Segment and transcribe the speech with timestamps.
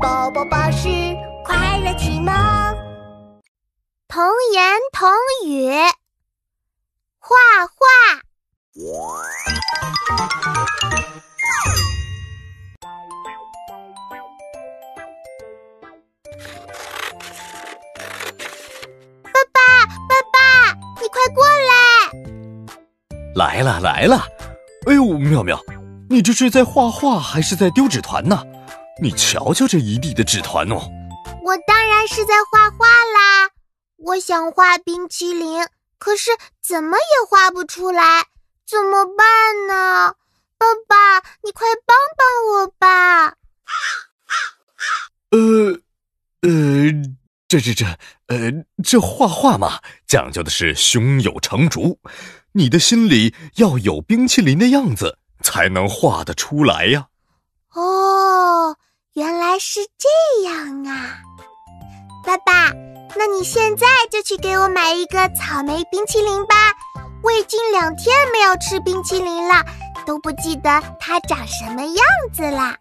[0.00, 0.88] 宝宝巴士
[1.44, 2.32] 快乐启蒙，
[4.06, 5.08] 童言童
[5.44, 5.72] 语，
[7.18, 7.36] 画
[7.66, 7.74] 画。
[19.24, 20.38] 爸爸，爸爸，
[21.00, 21.72] 你快过来！
[23.34, 24.24] 来了来了！
[24.86, 25.60] 哎呦，妙妙，
[26.08, 28.44] 你这是在画画还是在丢纸团呢？
[29.00, 30.90] 你瞧瞧这一地的纸团哦！
[31.44, 33.50] 我当然是在画画啦！
[33.96, 35.66] 我想画冰淇淋，
[35.98, 36.30] 可是
[36.60, 38.26] 怎么也画不出来，
[38.66, 40.14] 怎么办呢？
[40.58, 43.36] 爸爸，你快帮帮我吧！
[45.30, 45.80] 呃，
[46.42, 46.92] 呃，
[47.46, 47.86] 这这这，
[48.26, 48.52] 呃，
[48.82, 52.00] 这画画嘛，讲究的是胸有成竹，
[52.52, 57.06] 你的心里要有冰淇淋的样子，才能画得出来呀。
[57.74, 58.17] 哦，原
[59.58, 61.18] 是这样啊！
[62.24, 62.72] 爸爸，
[63.16, 66.54] 那你现在就去给我买一个草莓冰淇淋吧。
[67.22, 69.64] 我已经两天没有吃冰淇淋了，
[70.06, 71.96] 都不记得它长什么样
[72.32, 72.76] 子了。